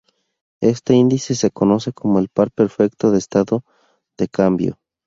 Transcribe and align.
Este 0.63 0.95
índice 0.95 1.35
se 1.35 1.51
conoce 1.51 1.91
como 1.93 2.17
el 2.17 2.27
par 2.29 2.49
perfecto 2.49 3.11
de 3.11 3.19
estado 3.19 3.63
de 4.17 4.27
cambio. 4.27 4.79